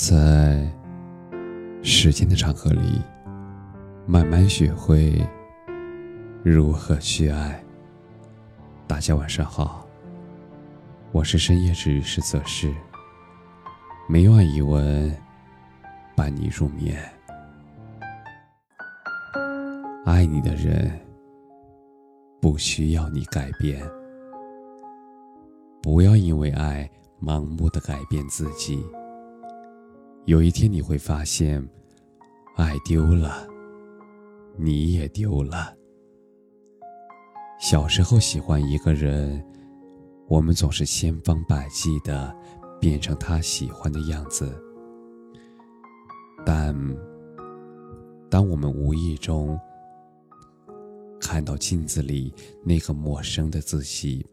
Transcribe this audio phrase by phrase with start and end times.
[0.00, 0.64] 在
[1.82, 3.02] 时间的长河里，
[4.06, 5.20] 慢慢学会
[6.44, 7.60] 如何去爱。
[8.86, 9.84] 大家晚上好，
[11.10, 12.72] 我是深夜治愈师泽是，
[14.08, 15.12] 每晚一文
[16.14, 16.96] 伴你入眠。
[20.06, 20.96] 爱你的人
[22.40, 23.82] 不需要你改变，
[25.82, 26.88] 不要因为爱
[27.20, 28.80] 盲目的改变自己。
[30.28, 31.66] 有一天你会发现，
[32.54, 33.48] 爱丢了，
[34.58, 35.74] 你也丢了。
[37.58, 39.42] 小时候喜欢一个人，
[40.28, 42.36] 我们总是千方百计的
[42.78, 44.54] 变成他喜欢的样子。
[46.44, 46.76] 但
[48.28, 49.58] 当我们无意中
[51.18, 54.26] 看到镜子里那个陌生的自己，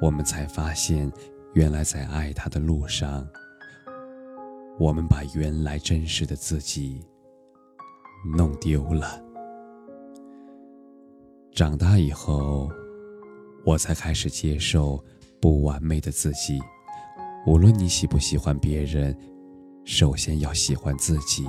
[0.00, 1.12] 我们才发现，
[1.54, 3.26] 原来在爱他的路上。
[4.78, 7.00] 我们把原来真实的自己
[8.36, 9.22] 弄丢了。
[11.52, 12.70] 长大以后，
[13.64, 15.02] 我才开始接受
[15.40, 16.60] 不完美的自己。
[17.46, 19.16] 无论你喜不喜欢别人，
[19.84, 21.48] 首先要喜欢自己。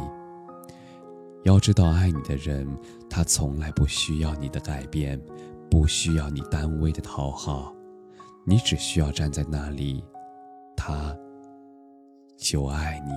[1.43, 2.65] 要知道，爱你的人，
[3.09, 5.21] 他从来不需要你的改变，
[5.69, 7.75] 不需要你单位的讨好，
[8.45, 10.01] 你只需要站在那里，
[10.77, 11.13] 他。
[12.37, 13.11] 就爱你，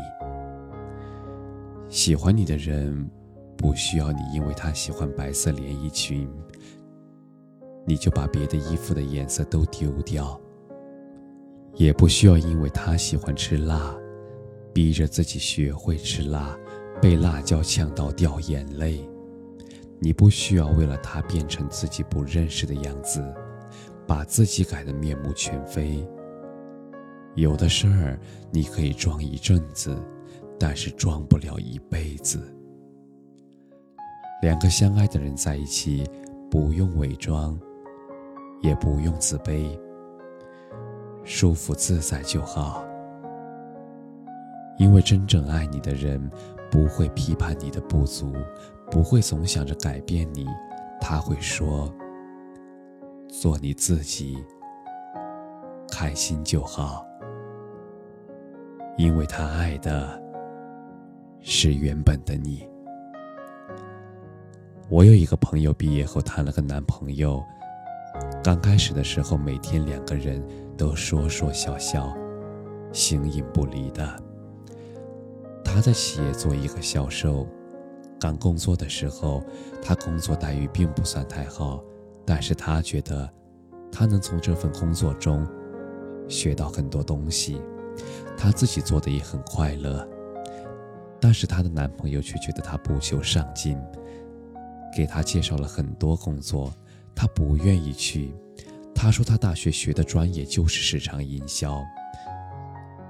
[1.90, 3.08] 喜欢你的人，
[3.54, 6.26] 不需要你，因为他喜欢白色连衣裙，
[7.86, 10.40] 你就把别的衣服的颜色都丢掉；
[11.74, 13.94] 也不需要因为他喜欢吃辣，
[14.72, 16.58] 逼着自己学会吃辣，
[17.00, 19.06] 被辣椒呛到掉眼泪。
[19.98, 23.22] 你不需要为了他变成自己不认识的样子，
[24.06, 26.02] 把自己改得面目全非。
[27.40, 29.96] 有的事儿你可以装一阵子，
[30.58, 32.38] 但是装不了一辈子。
[34.42, 36.06] 两个相爱的人在一起，
[36.50, 37.58] 不用伪装，
[38.60, 39.66] 也不用自卑，
[41.24, 42.84] 舒服自在就好。
[44.76, 46.30] 因为真正爱你的人，
[46.70, 48.34] 不会批判你的不足，
[48.90, 50.46] 不会总想着改变你，
[51.00, 51.90] 他会说
[53.28, 54.36] ：“做你自己，
[55.90, 57.02] 开心就好。”
[59.00, 60.22] 因为他爱的
[61.40, 62.68] 是原本的你。
[64.90, 67.42] 我有一个朋友，毕业后谈了个男朋友。
[68.44, 70.46] 刚开始的时候，每天两个人
[70.76, 72.14] 都说说笑笑，
[72.92, 74.22] 形影不离的。
[75.64, 77.48] 他在企业做一个销售，
[78.20, 79.42] 刚工作的时候，
[79.80, 81.82] 他工作待遇并不算太好，
[82.26, 83.26] 但是他觉得
[83.90, 85.46] 他能从这份工作中
[86.28, 87.62] 学到很多东西。
[88.36, 90.06] 她自己做的也很快乐，
[91.20, 93.78] 但是她的男朋友却觉得她不求上进，
[94.96, 96.72] 给她介绍了很多工作，
[97.14, 98.34] 她不愿意去。
[98.94, 101.82] 她说她大学学的专业就是市场营销，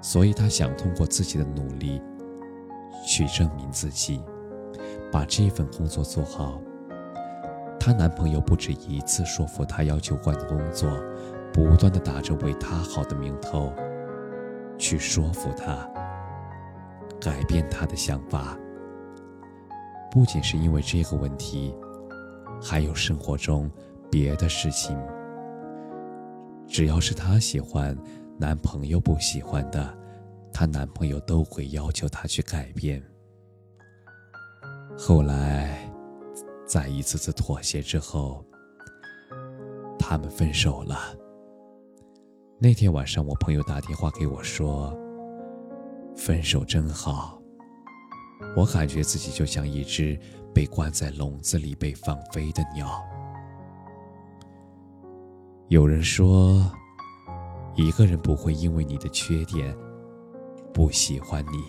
[0.01, 2.01] 所以她想通过自己的努力
[3.07, 4.23] 去证明自己，
[5.11, 6.61] 把这份工作做好。
[7.79, 10.91] 她男朋友不止一次说服她要求换工作，
[11.53, 13.73] 不断的打着为她好的名头。
[14.91, 15.89] 去说服他，
[17.21, 18.59] 改变他的想法。
[20.11, 21.73] 不仅是因为这个问题，
[22.61, 23.71] 还有生活中
[24.11, 25.01] 别的事情。
[26.67, 27.97] 只要是她喜欢，
[28.37, 29.97] 男朋友不喜欢的，
[30.53, 33.01] 她男朋友都会要求她去改变。
[34.99, 35.89] 后来，
[36.67, 38.45] 在一次次妥协之后，
[40.01, 41.15] 他们分手了。
[42.63, 44.95] 那天晚上，我朋友打电话给我说
[46.15, 47.41] ：“分手真好。”
[48.55, 50.19] 我感觉自己就像一只
[50.55, 53.03] 被关在笼子里被放飞的鸟。
[55.69, 56.71] 有人说，
[57.77, 59.75] 一个人不会因为你的缺点
[60.75, 61.65] 不喜欢你，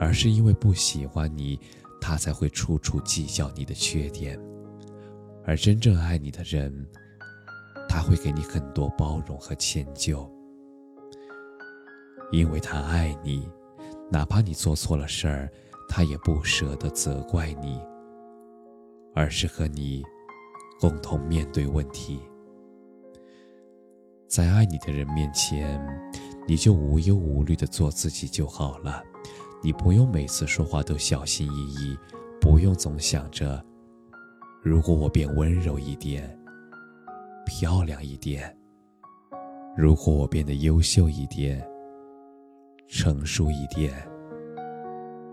[0.00, 1.60] 而是因为不喜欢你，
[2.00, 4.40] 他才会处处计较你的缺点。
[5.44, 6.72] 而真正爱你的人。
[7.88, 10.30] 他会给你很多包容和迁就，
[12.30, 13.48] 因为他爱你，
[14.10, 15.50] 哪怕你做错了事儿，
[15.88, 17.80] 他也不舍得责怪你，
[19.14, 20.02] 而是和你
[20.80, 22.20] 共同面对问题。
[24.28, 25.80] 在爱你的人面前，
[26.46, 29.02] 你就无忧无虑的做自己就好了，
[29.62, 31.96] 你不用每次说话都小心翼翼，
[32.40, 33.64] 不用总想着，
[34.62, 36.36] 如果我变温柔一点。
[37.58, 38.54] 漂亮一点。
[39.74, 41.66] 如果我变得优秀一点，
[42.86, 43.94] 成熟一点，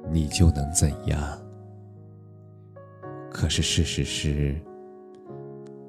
[0.10, 1.38] 你就能怎样？
[3.30, 4.58] 可是事实是，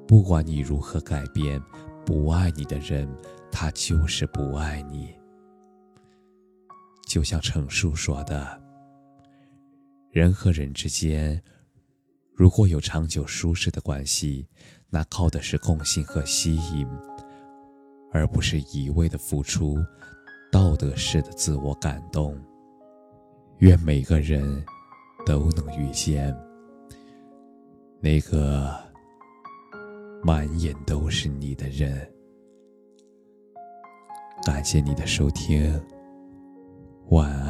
[0.05, 1.57] 不管你如何改变，
[2.05, 3.07] 不爱你的人，
[3.49, 5.15] 他就是不爱你。
[7.07, 8.61] 就像程叔说的
[10.11, 11.41] ：“人和人之间，
[12.35, 14.45] 如果有长久舒适的关系，
[14.89, 16.87] 那靠的是共性和吸引，
[18.11, 19.77] 而不是一味的付出。”
[20.51, 22.39] 道德式的自我感动。
[23.57, 24.63] 愿每个人
[25.25, 26.33] 都能遇见
[27.99, 28.73] 那个
[30.23, 32.09] 满眼都是你的人。
[34.45, 35.81] 感谢你的收听。
[37.09, 37.44] 晚安